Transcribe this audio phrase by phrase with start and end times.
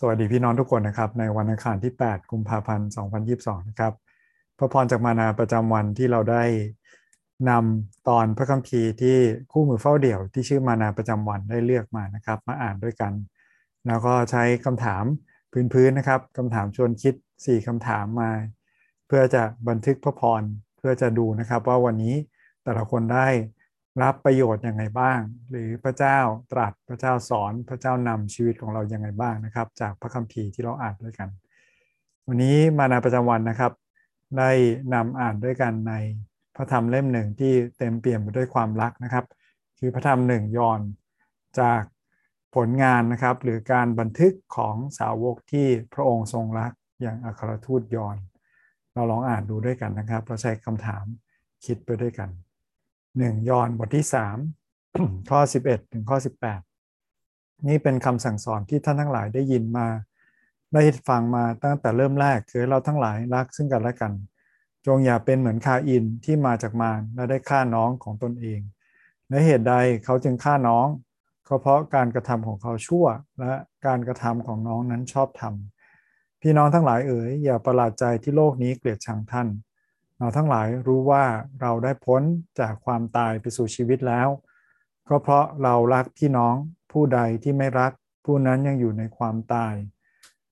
[0.00, 2.88] สวัสดีพี่น้องทุกคนนะครับ ในวันอังคารที่ 8 กุมภาพันธ์
[3.28, 3.92] 2022 นะครับ
[4.58, 6.44] พระพรจากมานาประจำวันที่เราได้
[7.50, 9.16] นำตอนพระคัมภีร์ที่
[9.52, 13.12] คู่มือเฝ้าเดี่ยวที่ชื่อมานาประจำวันได้เลือกมานะครับ มาอ่านด้วยกัน
[13.86, 15.04] แล้วก็ใช้คำถาม
[15.72, 18.30] พื้นๆนะครับคำถามชวนคิด 4คำถามมา
[19.06, 20.42] เพื่อจะบันทึกพระพร
[20.78, 22.14] เพื่อจะดูนะครับว่าวันนี้
[22.64, 23.26] แต่ละคนได้
[24.02, 25.20] รับประโยชน์ยังไงบ้าง
[25.50, 26.18] หรือพระเจ้า
[26.52, 31.28] ตรัสพระเจ้าสอนพระเจ้านำชีวิตของเรายังไงบ้างนะครับ จากพระคัมภีร์ที่เราอ่านด้วยกัน
[32.28, 33.72] วันนี้มานาประจำวันนะครับ
[34.38, 34.50] ได้
[34.94, 35.94] นำอ่านด้วยกันใน
[36.56, 39.24] พระธรรมเล่มหนึ่งที่เต็มเปี่ยมไปด้วยความรักนะครับ
[39.78, 40.80] คือพระธรรมหนึ่งยอน
[41.60, 41.82] จาก
[42.54, 46.72] ผลงานนะครับ หรือการบันทึกของสาวกที่พระองค์ทรงรัก
[47.02, 48.16] อย่างอัครทูตยอน
[48.94, 51.04] เราลองอ่านดูด้วยกันนะครับ เราใช้คำถาม
[51.64, 52.30] คิดไปด้วยกัน
[53.18, 54.38] หนึ่งยอห์นบทที่สาม
[55.30, 56.60] ข้อสิบเอ็ดถึงข้อสิบแปด
[57.68, 59.86] นี่เป็นคำสั่งสอนที่ท่านทั้งหลายได้ยินมา
[60.74, 64.12] ได้ฟังมาตั้งแต่เริ่มแรกคือเราทั้งหลายรักซึ่งกันและกัน
[64.86, 68.60] จงอย่าเป็นเหมือนคาอินที่มาจากมารและได้ฆ่าน้องของตนเอง
[69.28, 69.74] และเหตุใด
[70.04, 70.86] เขาจึงฆ่าน้อง
[71.48, 73.06] ก็เพราะการกระทำของเขาชั่ว
[73.40, 73.52] และ
[73.86, 79.48] การกระทำของน้องนั้นชอบทำพี่น้องทั้งหลายเอ๋ยอย่าประหลาดใจที่โลกนี้เกลียดชังท่าน
[80.18, 81.24] เราทั้งหลายรู้ว่า
[81.60, 82.22] เราได้พ้น
[82.60, 84.28] จากความตายไปสู่ชีวิตแล้ว
[85.08, 86.54] ก็เพราะเรารักพี่น้อง
[86.92, 87.92] ผู้ใดที่ไม่รัก
[88.24, 89.74] ผู้นั้นยังอยู่ในความตาย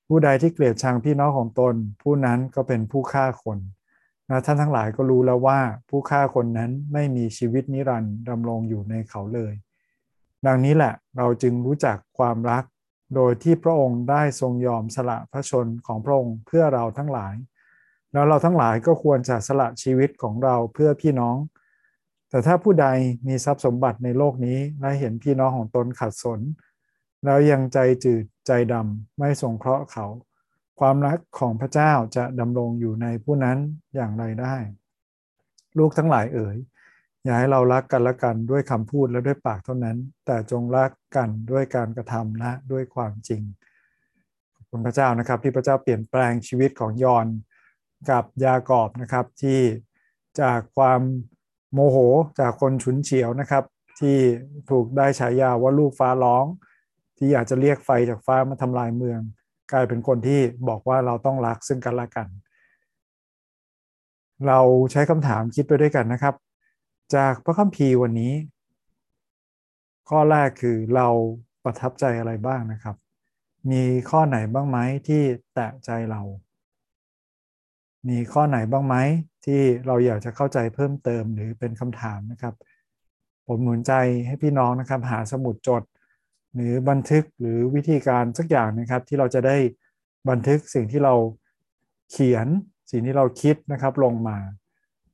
[0.09, 3.59] ผู้ใดที่เกลียดชังพี่น้องของตน ผู้นั้นก็เป็นผู้ฆ่าคน
[4.29, 9.55] และท่านทั้งหลายก็รู้แล้วว่าผู้ฆ่าคนนั้นไม่มีชีวิตนิรันดร์ดำรงอยู่ในเขาเลย
[10.47, 12.65] ดังนี้แหละเราจึงรู้จักความรัก
[13.15, 17.35] โดยที่พระองค์ได้ทรงยอมสละพระชนของพระองค์เพื่อเราทั้งหลาย
[18.13, 21.37] แล้วเราทั้งหลายก็ควรจะสละชีวิตของเราเพื่อพี่น้อง
[22.31, 22.87] แต่ถ้าผู้ใด
[23.27, 26.41] มีทรัพย์สมบัติในโลกนี้และเห็นพี่น้องของตนขัดสน
[27.25, 30.07] แล้วยังใจจืดใจดำไม่สงเคราะห์เขา
[30.81, 33.59] ความรักของพระเจ้าจะดำรงอยู่ในผู้นั้น
[33.95, 34.57] อย่างไรได้
[35.79, 36.57] ลูกทั้งหลายเอ๋ย
[37.25, 39.97] อย่าให้เรารักกันละกันด้วยคำพูดและด้วยปากเท่านั้น
[40.27, 43.43] แต่จงรักกันด้วยการกระทำและด้วยความจริง
[44.55, 47.27] ขอบคุณพระเจ้านะครับ ที่พระเจ้าเปลี่ยนแปลงชีวิตของยอน
[48.11, 49.61] กับยากอบนะครับที่
[50.41, 51.01] จากความ
[51.73, 51.97] โมโห
[52.41, 53.65] จากคนฉุนเฉียวนะครับ
[54.01, 54.17] ที่
[54.71, 56.45] ถูกได้ฉายาว่าลูกฟ้าร้อง
[57.17, 59.21] ที่อยากจะเรียกไฟจากฟ้ามาทำลายเมือง
[59.73, 62.29] กลายเป็นคนที่บอกว่าเราต้องรักซึ่งกันและกัน
[64.47, 64.61] เรา
[64.93, 66.35] ใช้คำถามคิดไปด้วยกันนะครับ
[67.15, 68.33] จากพระคัมภีร์วันนี้
[70.09, 71.09] ข้อแรกคือเรา
[71.65, 72.97] ประทับใจอะไรบ้างนะครับ
[73.71, 75.23] มีข้อไหนบ้างไหมที่
[75.55, 76.21] แตะใจเรา
[78.09, 78.97] มีข้อไหนบ้างไหม
[79.45, 82.55] ที่เราอยากจะเข้าใจเพิ่มเติมหรือเป็นคำถามนะครับ
[83.47, 83.93] ผมหนุนใจ
[84.27, 85.83] ให้พี่น้องนะครับ หาสมุดจด
[86.55, 89.57] หรือบันทึกหรือวิธีการสักอย่างนะครับ ที่เราจะได้
[90.31, 91.15] บันทึกสิ่งที่เรา
[92.11, 92.47] เขียน
[92.91, 94.39] สิ่งที่เราคิดนะครับลงมา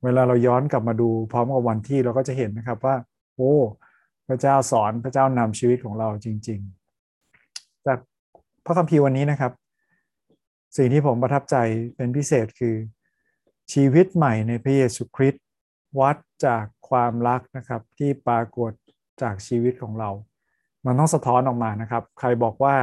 [0.03, 2.95] เวลาเราย้อนกลับมาดูพร้อมกับวันที่เราก็จะเห็นนะครับว่า
[3.35, 3.53] โอ้
[4.27, 6.59] พระเจ้าสอนพระเจ้านำชีวิตของเราจริง
[7.23, 7.99] ๆ จาก
[8.65, 9.51] พระคัมภีร์วันนี้นะครับ
[10.75, 11.55] สิ่งที่ผมประทับใจ
[11.95, 12.75] เป็นพิเศษคือ
[13.73, 15.43] ชีวิตใหม่ในพระเยซูคริสต์
[15.99, 18.71] วัดจากความรักนะครับที่ปรากฏ
[19.21, 20.09] จากชีวิตของเรา
[20.85, 22.75] มันต้องสะท้อนออกมานะครับ ใครบอกว่า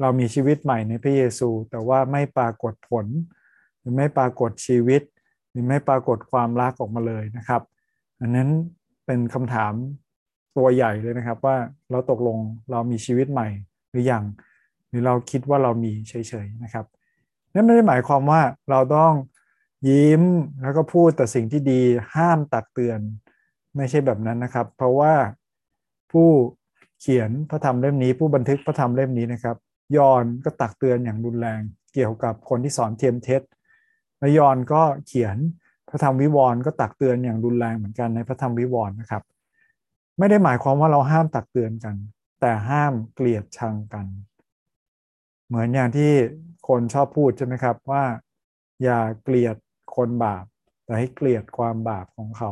[0.00, 3.06] เรามีชีวิตใหม่ในพระเยซู แต่ว่าไม่ปรากฏผล
[3.78, 5.02] หรือไม่ปรากฏชีวิต
[5.50, 7.62] หรือไม่ปรากฏความรักออกมาเลยนะครับ
[8.20, 8.50] อันนั้น
[9.06, 9.72] เป็นคำถาม
[10.56, 11.56] ตัวใหญ่เลยนะครับว่า
[11.90, 12.38] เราตกลง
[12.70, 13.48] เรามีชีวิตใหม่
[13.90, 14.24] หรืออยัง
[14.88, 16.86] หรือเราคิดว่าเรามีเฉยๆนะครับ
[17.54, 18.40] นั่นไม่ได้หมายความว่า
[18.70, 19.12] เราต้อง
[19.88, 20.22] ยิ้ม
[20.62, 21.82] แล้วก็พูดแต่สิ่งที่ดี
[22.16, 23.00] ห้ามตักเตือน
[23.76, 25.14] ไม่ใช่แบบนั้นนะครับ เพราะว่า
[26.12, 26.28] ผู้
[27.00, 29.56] เขียนพระธรรมเล่มนี้ ผู้บันทึกพระธรรมเล่มนี้นะครับ
[29.96, 31.60] ยอนก็ตักเตือนอย่างรุนแรง
[31.94, 33.42] เกี่ยวกับคนที่สอนเทียมเท็จ
[34.18, 35.36] และยอนก็เขียน
[35.88, 39.22] พระธรรมวิวรณ์ก็ตักเตือนอย่างรุนแรงเหมือนกันในพระธรรมวิวรณ์นะครับ
[40.18, 41.96] ไม่ได้หมายความว่าเราห้ามตักเตือนกัน
[42.40, 44.06] แต่ห้ามเกลียดชังกัน
[45.46, 46.12] เหมือนอย่างที่
[46.68, 48.04] คนชอบพูดใช่ไหมครับว่า
[48.82, 49.56] อย่าเกลียด
[49.96, 50.44] คนบาป
[50.84, 52.50] แต่ให้เกลียดความบาปของเขา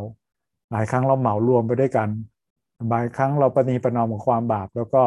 [0.71, 2.09] หลายครั้งเราเหมารวมไปด้วยกัน
[2.93, 5.03] บางครั้งเราปณีประนอมกับความบาป แล้วก็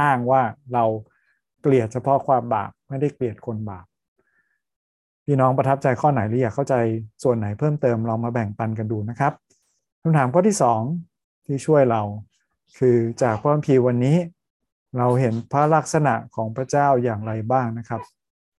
[0.00, 0.42] อ้างว่า
[0.74, 0.84] เรา
[1.62, 3.86] เกลียดเฉพาะความบาปไม่ได้เกลียดคนบาป
[5.24, 6.74] พี่น้องประทับใจข้อไหนหรืออยากเข้าใจ
[7.22, 9.32] ส่วนไหนเพิ่มเติมลองมาแบ่งปันกันดูนะครับ
[10.02, 10.56] คำถามข้อที่
[11.02, 12.02] 2 ที่ช่วยเรา
[12.78, 14.16] คือจากพระคัมภีร์วันนี้
[14.98, 18.00] เราเห็นพระลักษณะของพระเจ้าอย่างไรบ้างนะครับ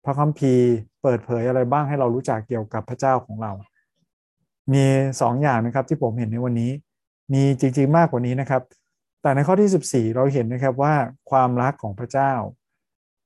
[0.05, 0.67] พระคัมภีร์
[1.01, 3.51] เปิดเผยอะไรบ้างให้เรารู้จักเกี่ยวกับพระเจ้าของเรา
[4.73, 6.71] มี2ออย่างนะครับที่ผมเห็นในวันนี้
[7.33, 8.61] มีจริงๆมากกว่านี้นะครับ
[9.21, 10.93] แต่ในข้อที่ 14 เราเห็นนะครับว่า
[11.31, 12.31] ความรักของพระเจ้า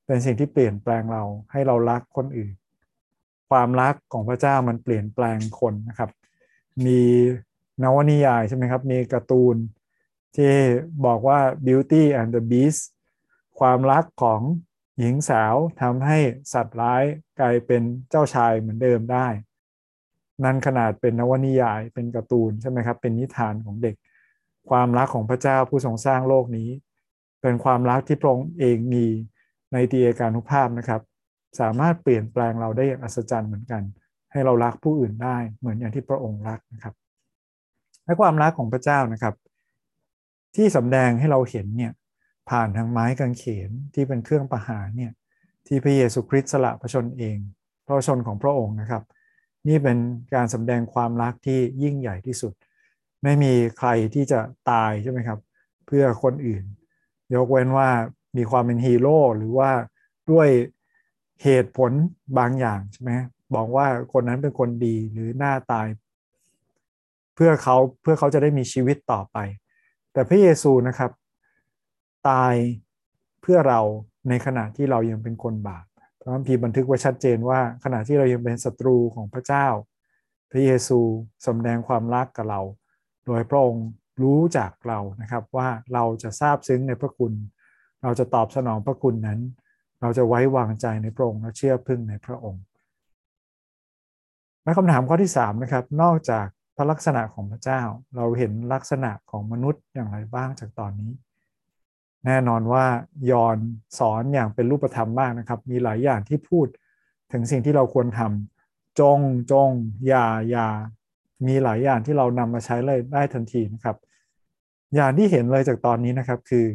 [0.05, 2.53] เป็นสิ่งที่เปลี่ยนแปลงเราให้เรารักคนอื่น
[3.49, 6.09] ความรักของพระเจ้ามันเปลี่ยนแปลงคนนะครับ
[6.85, 7.01] มี
[7.83, 9.55] นวนิยายใช่ไหมครับ มีการ์ตูน
[10.35, 10.53] ที่
[11.05, 12.83] บอกว่า Beauty and the Beast
[13.59, 14.41] ความรักของ
[14.99, 16.17] หญิงสาวทำให้
[16.53, 17.03] สัตว์ร้าย
[17.39, 19.27] กลายเป็นเจ้าชายเหมือนเดิมได้
[20.43, 23.95] นั่นขนาดเป็นนวนิยายเป็นการ์ตูนใช่ไหมครับเป็นนิทานของเด็ก
[24.69, 26.69] ความรักของพระเจ้าผู้ทรงสร้างโลกนี้
[27.41, 29.05] เป็นความรักที่พระองค์เองมี
[29.73, 31.01] ในตีเอการุภาพนะครับ
[31.59, 33.81] สามารถเปลี่ยนแปลงเราได้อย่างอัศจรรย์เหมือนกัน
[34.31, 36.95] ให้เรารักผู้อื่นได้เหมือนอย่างที่พระองค์รักนะครับ
[38.05, 39.33] และความรักของพระเจ้านะครับ
[40.55, 41.91] ที่สำแดงให้เราเห็นเนี่ย
[42.49, 45.11] ผ่านทางไม้กางเขนที่เป็นเครื่องประหารเนี่ย
[45.67, 47.37] ที่พระเยซูคริสต์สละพระชนเอง
[47.85, 49.03] พระชนของพระองค์นะครับ
[49.67, 49.97] นี่เป็น
[50.33, 52.53] การสำแดงความรักที่ยิ่งใหญ่ที่สุด
[53.23, 54.39] ไม่มีใครที่จะ
[54.71, 55.39] ตายใช่ไหมครับ
[55.87, 56.63] เพื่อคนอื่น
[57.33, 57.89] ยกเว้นว่า
[58.37, 59.71] มีความเป็นฮีโร่หรือว่า
[60.31, 60.47] ด้วย
[61.43, 61.91] เหตุผล
[62.37, 63.11] บางอย่างใช่ไหม
[63.55, 65.87] บอกว่าคนนั้นเป็นคนดีหรือหน้าตาย
[67.35, 69.37] เพื่อเขาเพื่อเขาจะได้มีชีวิตต่อไป
[70.13, 71.11] แต่พระเยซูนะครับ
[72.29, 72.53] ตาย
[73.41, 73.81] เพื่อเรา
[74.29, 75.85] ในขณะที่เรายังเป็นคนบาป
[76.19, 79.67] พระคัมภีร์บันทึกไว้ชัดเจนว่าขณะที่เรายังเป็นศัตรูของพระเจ้า
[80.51, 80.99] พระเยซู
[81.47, 82.61] สำแดงความรักกับเรา
[83.25, 83.85] โดยพระองค์
[84.23, 87.33] รู้จักเรานะครับว่าเราจะทราบซึ้งในพระคุณ
[88.03, 89.39] เราจะตอบสนองพระคุณนั้น
[90.01, 92.63] เราจะไว้วางใจในพระองค์และเชื่อพึ่งในพระองค์
[94.63, 97.81] และคำถามข้อที่3นะครับนอกจากพระลักษณะของพระเจ้า
[98.15, 101.11] เราเห็นลักษณะของมนุษย์อย่างไรบ้างจากตอนนี้
[102.25, 102.85] แน่นอนว่า
[103.31, 103.57] ยอน
[103.99, 106.67] สอนอย่างเป็นรูปธรรมมากนะครับ มีหลายอย่างที่พูด
[107.31, 109.19] ถึงสิ่งที่เราควรทำจง
[109.51, 109.69] จง
[110.07, 110.67] อย่าอย่า
[111.47, 113.97] มีหลายอย่างที่เรานำมาใช้เลยได้ทันทีนะครับ
[114.95, 116.65] อย่างที่เห็นเลยจากตอนนี้นะครับคือ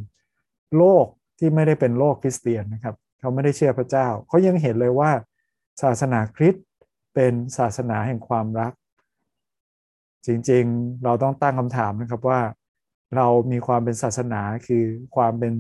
[0.77, 1.07] โลก
[1.39, 5.11] ที่ไม่ได้เป็นโลกคริสเตียนนะครับ เขาไม่ได้เชื่อพระเจ้า เขายังเห็นเลยว่า
[5.83, 6.65] ศาสนาคริสต์
[7.15, 8.73] เป็นศาสนาแห่งความรัก
[10.27, 12.41] จริงๆ เราต้องตั้งคำถามนะครับว่า
[13.17, 14.85] เรามีความเป็นศาสนาคือ
[15.17, 15.53] ความเป็น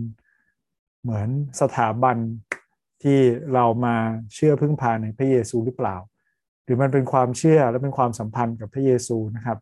[1.02, 1.28] เหมือน
[1.60, 2.16] สถาบัน
[3.02, 3.18] ที่
[3.54, 3.96] เรามา
[4.34, 5.96] เชื่อพึ่งพาในพระเยซูหรือเปล่า
[6.64, 9.58] หรือมันเป็นความเชื่อและเป็นความสัมพันธ์กับพระเยซูนะครับ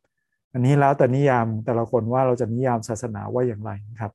[0.53, 4.13] อันนี้แล้วแต่นิยามแต่ละคนว่าเราจะนิยามศาสนาว่าอย่างไรนะครับ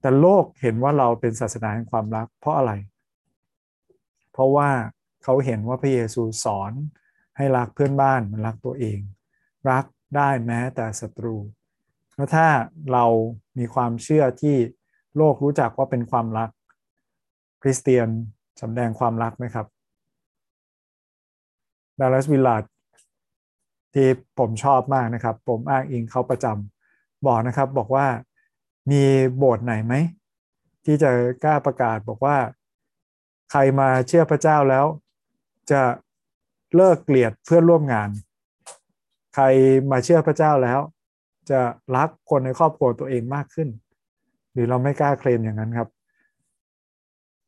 [0.00, 2.72] แต่โลกเห็นว่าเราเป็นศาสนาแห่งความรัก เพราะอะไร
[4.32, 4.68] เพราะว่า
[5.24, 6.72] เขาเห็นว่าพระเยซูสอน
[7.36, 9.00] ให้รักเพื่อนบ้านมันรักตัวเอง
[9.70, 9.84] รัก
[10.16, 11.36] ได้แม้แต่ศัตรู
[12.20, 12.48] แล้วถ้า
[12.92, 13.04] เรา
[13.58, 14.56] มีความเชื่อที่
[15.16, 16.50] โลกรู้จักว่าเป็นความรัก
[17.62, 18.08] คริสเตียน
[18.60, 19.66] สำแดงความรักไหมครับ
[21.98, 22.64] ดัลลัสวิลลาด
[23.94, 24.08] ที่
[24.38, 28.06] ผมชอบมากนะครับ ผมอ้างอิงเขาประจำบอกนะครับบอกว่า
[28.90, 29.02] มี
[29.36, 29.94] โบสถ์ไหนไหม
[30.84, 31.10] ที่จะ
[31.44, 32.36] กล้าประกาศบอกว่า
[33.50, 34.86] ใครมาเชื่อพระเจ้าแล้ว
[35.70, 35.82] จะ
[36.76, 38.08] เลิกเกลียดเพื่อนร่วมงาน
[39.34, 39.44] ใคร
[39.90, 40.80] มาเชื่อพระเจ้าแล้ว
[41.50, 41.60] จะ
[41.96, 43.68] รักคนในครอบครัวตัวเองมากขึ้น
[44.52, 45.88] หรือเราไม่กล้าเคลมอย่างนั้นครับ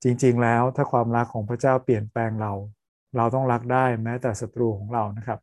[0.02, 2.52] จริงๆแล้วถ้าความรักของพระเจ้าเปลี่ยนแปลงเรา
[3.16, 5.40] เราต้องรักได้แม้แต่ศัตรูของเรานะครับ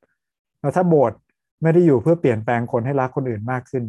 [0.59, 1.19] แล้วถ้าโบสถ์
[1.61, 3.83] ไม่ได้อยู่เพื่อเปลี่ยนแปลงคนให้รักคนอื่นมากขึ้น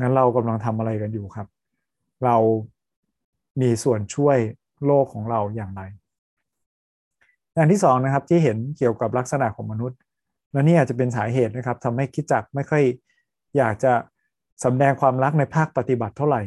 [0.00, 1.46] งั้นเรากำลังทำอะไรกันอยู่ครับ
[2.24, 2.36] เรา
[3.60, 4.38] มีส่วนช่วย
[4.86, 5.82] โลกของเราอย่างไร
[7.54, 9.98] อย่างที่สองนะครับที่เห็นเกี่ยวกับลักษณะของมนุษย์
[10.52, 12.82] และนี่อาจจะเป็นสาเหตุนะครับทำให้คิดจักไม่ค่อย
[13.56, 13.92] อยากจะ
[14.64, 16.42] สำแดงความรักในภาคปฏิบัติเท่าไหร่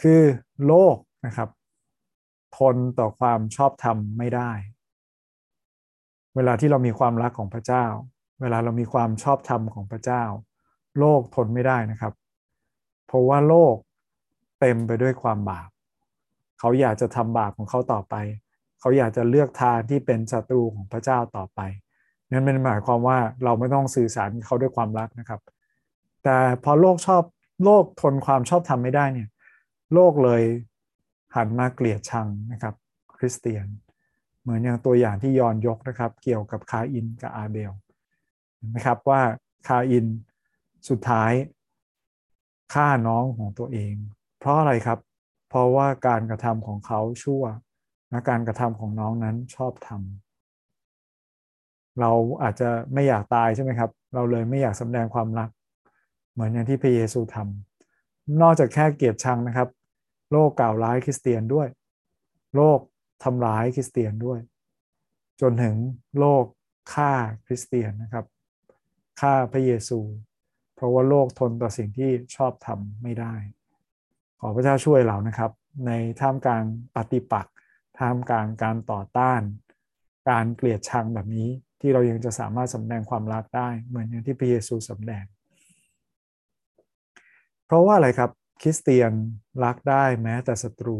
[0.00, 0.22] คือ
[0.66, 1.48] โลกนะครับ
[2.58, 4.50] ทนต่อความชอบธรรมไม่ได้
[6.36, 7.84] เวลาที่เรามีความรักของพระเจ้า
[8.40, 10.22] เวลาเรามีความชอบธรรมของพระเจ้า
[10.98, 12.12] โลกทนไม่ได้นะครับ
[13.06, 13.74] เพราะว่าโลก
[14.60, 15.68] เต็มไปด้วยความบาป
[16.58, 18.14] เขาอยากจะทำบาปของเขาต่อไป
[18.80, 21.60] เขาอยากจะเลือกทางที่เป็นศัตรูของพระเจ้าต่อไป
[22.30, 25.40] นั่นเป็นหมายความว่าเราไม่ต้องสื่อสารเขาด้วยความรักนะครับ
[26.24, 27.22] แต่พอโลกชอบ
[27.64, 29.28] โลกทนความชอบธรรมไม่ได้เนี่ย
[29.94, 30.42] โลกเลย
[31.36, 32.74] หันมาเกลียดชังนะครับ
[33.16, 33.66] คริสเตียน
[34.42, 37.72] เหมือนอย่างตัวอย่างที่ยอนยกนะครับ เกี่ยวกับคาอินกับอาเบล
[38.74, 39.20] นะครับว่า
[39.68, 40.06] คาอิน
[40.88, 41.32] สุดท้าย
[42.74, 43.94] ฆ่าน้องของตัวเอง
[44.38, 44.98] เพราะอะไรครับ
[45.48, 47.42] เพราะว่าการกระทำของเขาชั่ว
[48.10, 52.10] และการกระทำของน้องนั้นชอบทำเรา
[52.42, 55.48] อาจจะไม่อยากตายใช่ไหมครับ เราเลยไม่อยากแสดงความรัก
[56.32, 59.68] เหมือนอย่างที่พระเยซูทำนอกจากแค่เกลียดชังนะครับ
[60.32, 61.68] โลกกล่าวร้ายคริสเตียนด้วย
[62.56, 62.78] โลก
[63.24, 64.40] ทำร้ายคริสเตียนด้วย
[65.40, 65.74] จนถึง
[66.18, 66.44] โลก
[66.94, 67.12] ฆ่า
[67.46, 68.24] คริสเตียนนะครับ
[69.20, 70.00] ฆ่าพระเยซู
[70.74, 73.34] เพราะว่าโลกทนต่อสิ่งที่ชอบทำไม่ได้
[74.40, 75.50] ขอพระเจ้าช่วยเรานะครับ
[75.86, 76.64] ในท่ามกลาง
[76.96, 77.54] ปฏิปักษ์
[77.98, 79.42] ท่ามกลางการต่อต้าน
[80.30, 81.48] การเกลียดชังแบบนี้
[81.80, 85.24] ที่เรายังจะสามารถสำแดงความรักได้ เหมือนอย่างที่พระเยซูสำแดง
[87.72, 89.12] ราะว่าอะไรครับคริสเตียน
[89.64, 90.98] รักได้แม้แต่ศัตรู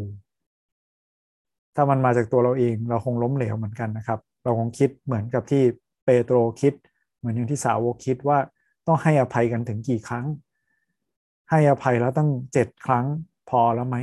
[1.75, 5.62] ถ้ามันมาจากตัวเราเองเราคงล้มเหลวเหมือนกันนะครับ เราคงคิดเหมือนกับที่
[6.05, 6.75] เปโตรคิด
[7.19, 8.38] เหมือนอย่างที่สาวกคิดว่า
[8.87, 10.26] ต้องให้อภัยกันถึงกี่ครั้ง
[11.50, 13.07] ให้อภัยแล้วตั้งเจ็ดครั้ง
[13.50, 13.97] พอแล้วไหม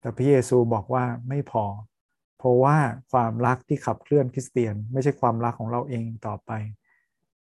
[0.00, 1.64] แต่พระเยซูบอกว่าไม่พอ
[2.38, 2.76] เพราะว่า
[3.12, 6.50] ความรักที่ขับเคลื่อนคริสเตียน ไม่ใช่ความรักของเราเองต่อไป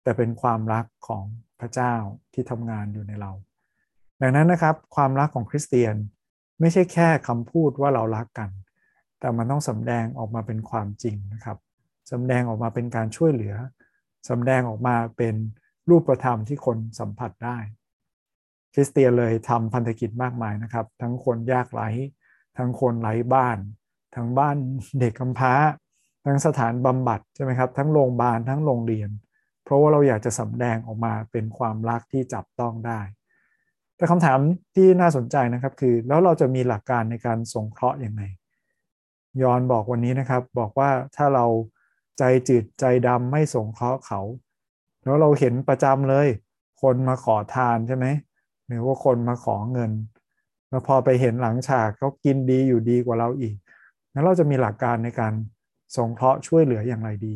[0.04, 1.26] แต่เป็นความรักของ
[1.60, 1.94] พระเจ้า
[2.34, 3.32] ที่ทำงานอยู่ในเรา
[4.22, 5.96] ดังนั้นนะครับความรักของคริสเตียน
[6.60, 8.50] ไม่ใช่แค่คำพูดว่าเรารักกัน
[9.20, 11.58] แต่มันต้องสำแดงออกมาเป็นความจริงนะครับ
[12.12, 13.56] สำแดงออกมาเป็นการช่วยเหลือ
[14.30, 15.36] สำแดงออกมาเป็น
[15.90, 17.58] รูปธรรมที่คนสัมผัสได้
[18.74, 21.90] คริสเตียนเลยทำพันธกิจมากมายนะครับ ทั้งคนยากไร้
[22.58, 23.58] ทั้งคนไร้บ้าน
[24.16, 24.56] ทั้งบ้าน
[25.00, 25.54] เด็กกำพร้า
[26.26, 29.10] ทั้งสถานบำบัดใช่ไหมครับ ทั้งโรงพยาบาลทั้งโรงเรียน
[29.64, 33.02] เพราะว่าเราอยากจะสำแดงออกมาเป็นความรักที่จับต้องได้
[34.00, 34.40] แต่คำถาม
[34.76, 38.24] ที่น่าสนใจนะครับ คือแล้วเราจะมีหลักการในการสงเคราะห์อย่างไร
[39.42, 41.46] ยอนบอกวันนี้นะครับ บอกว่าถ้าเรา
[42.18, 44.22] ใจจืดใจดำไม่สงเคราะห์เขา
[45.04, 46.28] แล้วเราเห็นประจำเลย
[46.82, 48.06] คนมาขอทานใช่ไหม
[48.68, 49.92] หรือว่าคนมาขอเงิน
[50.70, 53.56] แล้วพอไปเห็นหลังฉากเขากินดีอยู่ดีกว่าเราอีก
[54.12, 55.34] แล้วเราจะมีหลักการในการ
[55.96, 57.36] สงเคราะห์ช่วยเหลืออย่างไรดี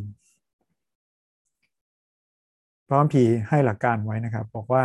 [2.88, 4.84] พระคัมภีให้หลักการไว้นะครับ บอกว่า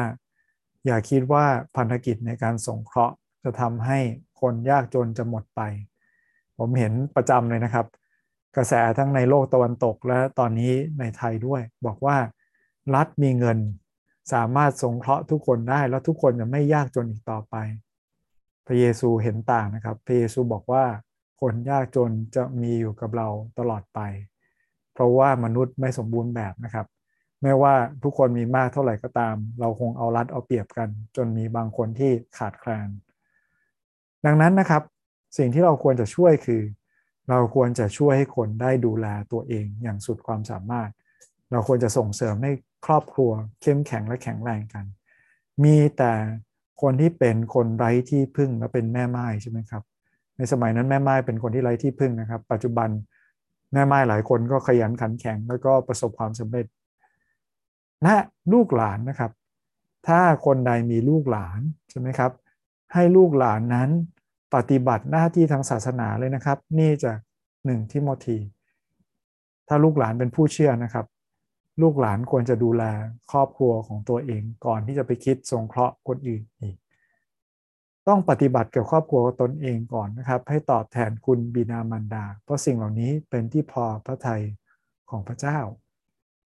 [0.88, 1.45] อย่าคิดว่า
[1.76, 3.14] พันธกิจในการสงเคราะห์
[3.45, 3.99] จะทำให้
[4.40, 5.61] คนยากจนจะหมดไป
[6.59, 7.87] ผมเห็นประจำเลยนะครับ
[8.57, 12.16] กระแสทั้งในโลกตะวันตกและตอนนี้ในไทยด้วย บอกว่า
[12.95, 13.59] รัฐมีเงิน
[14.33, 17.57] สามารถสงเคราะห์ทุกคนได้ แล้วทุกคนจะไม่ยากจนอีกต่อไป
[18.66, 20.85] พระเยซูเห็นต่างนะครับ พระเยซูบอกว่า
[21.40, 23.28] คนยากจนจะมีอยู่กับเรา
[23.59, 24.00] ตลอดไป
[24.92, 26.87] เพราะว่ามนุษย์ไม่สมบูรณ์แบบนะครับ
[27.42, 32.88] ไม่ว่าทุกคนมีมากเท่าไหร่ก็ตาม เราคงเอารัดเอาเปรียบกัน จนมีบางคนที่ขาดแคลน
[34.26, 34.83] ดังนั้นนะครับ
[35.38, 36.62] สิ่งที่เราควรจะช่วยคือ
[37.30, 40.90] เราควรจะช่วยให้คนได้ดูแลตัวเองอย่างสุดความสามารถ
[41.50, 42.52] เราควรจะส่งเสริมให้
[42.87, 43.30] ครอบครัว
[43.62, 44.85] เข้มแข็งและแข็งแรงกัน
[45.64, 46.12] มีแต่
[46.83, 49.83] คนที่เป็นคนไร้ที่พึ่งและเป็นแม่ไม้ใช่ไหมครับ
[50.37, 52.88] ในสมัยนั้นแม่ไม้เป็นคนที่ไร้ที่พึ่งนะครับ ปัจจุบัน
[53.73, 56.66] แม่ไม้หลายคนก็ขยันขันแข็ง แล้วก็ประสบความสำเร็จ
[58.02, 58.17] และ
[58.52, 59.33] ลูกหลานนะครับ
[60.09, 62.33] ถ้าคนใดมีลูกหลานใช่ไหมครับ
[62.95, 63.90] ให้ลูกหลานนั้น
[64.55, 67.12] ปฏิบัติหน้าที่ทางศาสนาเลยนะครับ นี่จะ
[67.64, 68.38] หนึ่งทิโมธี
[69.69, 71.07] ถ้าลูกหลานเป็นผู้เชื่อนะครับ
[71.83, 72.83] ลูกหลานควรจะดูแล
[73.33, 76.76] ครอบครัวของตัวเองก่อนที่จะไปคิดสงเคราะห์คนอื่นอีก
[78.09, 84.43] ต้องปฏิบัติกับครอบครัวตนเองก่อนนะครับ ให้ตอบแทนคุณบิดามารดา เพราะสิ่งเหล่านี้เป็นที่พอพระทัย
[85.11, 85.59] ของพระเจ้า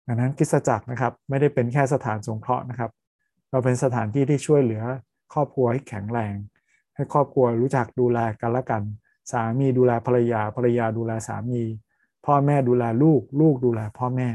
[0.07, 2.91] ดังนั้นกิสจักรนะครับไม่ได้เป็นแค่สถานสงเคราะห์นะครับ
[3.51, 4.83] เราเป็นสถานที่ที่ช่วยเหลือ
[5.33, 6.35] ครอบครัวให้แข็งแรง
[6.95, 8.83] ให้ครอบครัวรู้จักดูแลกันและกัน
[9.31, 11.63] สามีดูแลภรรยาภรรยาดูแลสามี
[12.25, 14.29] พ่อแม่ดูแลลูกลูกดูแลพ่อแม่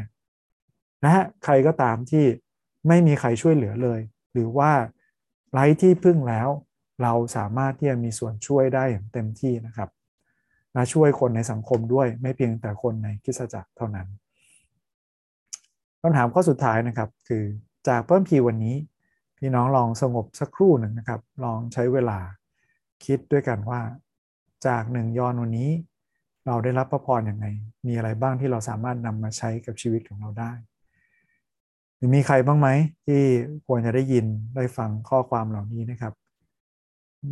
[1.05, 2.25] นะฮะใครก็ตามที่
[2.89, 4.01] ไม่มีใครช่วยเหลือเลย
[4.33, 4.71] หรือว่า
[5.53, 6.49] ไร้ที่พึ่งแล้ว
[7.03, 9.91] เราสามารถที่จะมีส่วนช่วยได้อย่างเต็มที่นะครับ
[10.73, 14.09] และช่วยคนในสังคมด้วยไม่เพียงแต่คนในคิสจักรเท่านั้น
[16.01, 17.45] คำถามข้อสุดท้ายนะครับ คือ
[17.89, 18.77] จากเพิ่มพีวันนี้
[19.39, 22.19] พี่น้องลองสงบสักครู่หนึ่งนะครับ ลองใช้เวลา
[23.05, 23.81] คิดด้วยกันว่า
[24.67, 25.71] จากหนึ่งยอนวันนี้
[26.47, 27.47] เราได้รับพระพรอย่างไร
[27.87, 30.53] มีอะไรบ้างที่เราสามารถนำมาใช้กับชีวิตของเราได้
[31.97, 32.69] หรือมีใครบ้างไหม
[33.07, 33.23] ที่
[33.67, 34.27] ควรจะได้ยิน
[34.57, 36.13] ได้ฟังข้อความเหล่านี้นะครับ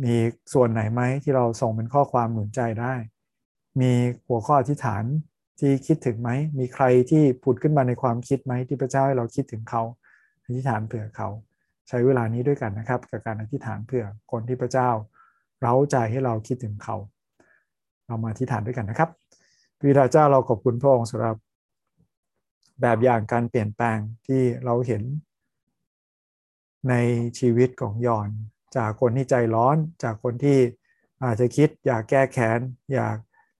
[0.03, 0.15] มี
[0.53, 2.93] ส่วนไหนไหมที่เราส่งเป็นข้อความหนุนใจได้
[3.81, 3.91] มี
[4.27, 5.03] หัวข้ออธิษฐาน
[5.59, 9.83] ที่คิดถึงไหม มีใครที่ผุดขึ้นมาในความคิดไหมที่พระเจ้าให้เราคิดถึงเขา
[10.43, 11.29] อธิษฐานเผื่อเขา
[11.87, 14.89] ใช้เวลานี้ด้วยกันนะครับ กับการอธิษฐานเผื่อคนที่พระเจ้า
[15.61, 16.95] เราใจให้เราคิดถึงเขา
[18.07, 19.09] เรามาอธิษฐานด้วยกันนะครับ
[19.79, 21.35] พิดาเจ้าเราขอบคุณพระองค์สำหรับ
[22.81, 23.97] แบบอย่างการเปลี่ยนแปลง
[24.27, 25.03] ที่เราเห็น
[26.89, 26.93] ใน
[27.39, 28.29] ชีวิตของยอน
[28.77, 30.59] จากคนที่ใจร้อน จากคนที่
[31.23, 32.59] อาจจะคิดอยากแก้แค้น
[32.93, 33.17] อยาก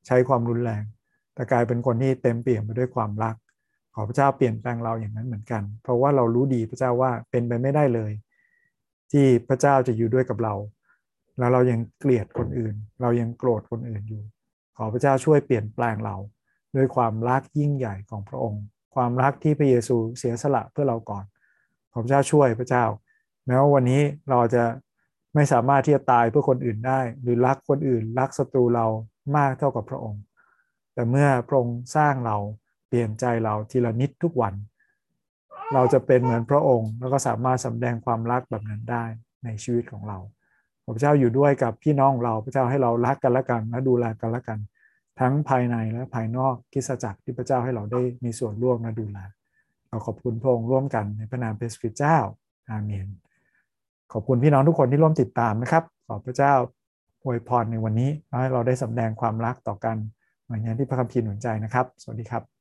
[0.08, 0.84] ใช้ความรุนแรง
[1.36, 3.36] แต่กลายเป็นคนที่เต็มเปี่ยมไปด้วยความรัก
[3.96, 8.12] ขอพระเจ้าเปลี่ยนแปลงเราอย่างนั้นเหมือนกัน เพราะว่าเรารู้ดีพระเจ้าว่าเป็นไปไม่ได้เลย
[9.12, 10.54] ที่พระเจ้าจะอยู่ด้วยกับเรา
[11.38, 14.24] แล้วเรายังเกลียดคนอื่น เรายังโกรธคนอื่นอยู่
[14.78, 16.16] ขอพระเจ้าช่วยเปลี่ยนแปลงเรา
[16.76, 18.64] ด้วยความรักยิ่งใหญ่ของพระองค์
[18.96, 21.26] ความรักที่พระเยซูเสียสละเพื่อเราก่อน
[21.92, 22.86] ขอพระเจ้าช่วยพระเจ้า
[23.46, 24.64] แม้ว่าวันนี้เราจะ
[25.36, 28.86] ไม่สามารถที่จะตายเพื่อคนอื่นได้ หรือรักคนอื่น รักศัตรูเรา
[29.38, 30.22] มากเท่ากับพระองค์
[30.96, 32.38] แต่เมื่อพระองค์สร้างเรา
[32.88, 34.54] เปลี่ยนใจเราทีละนิดทุกวัน
[35.74, 39.04] เราจะเป็นเหมือนพระองค์ แล้วก็สามารถสำแดงความรักแบบนั้นได้
[39.44, 40.18] ในชีวิตของเรา
[40.96, 44.60] พระเจ้าอยู่ด้วยกับพี่น้องเราพระเจ้าให้เรารักกันละกัน และดูแลกันละกัน
[45.20, 49.20] ทั้งภายในและภายนอกคิสจักรที่พระเจ้าให้เราได้มีส่วนร่วมและดูแล
[49.90, 52.18] เราขอบคุณพระองค์ร่วมกันในพระนามพระสุดเจ้า
[52.70, 53.08] อาเมน
[54.14, 56.54] ขอบคุณพี่น้องทุกคนที่ร่วมติดตามนะครับ ขอพระเจ้า
[57.24, 58.10] อวยพรในวันนี้
[58.42, 59.98] ให้เราได้สำแดงความรักต่อกัน
[60.48, 62.55] หมือนอย่านที่พระคัมภีร์หนุนใจนะครับ สวัสดีครับ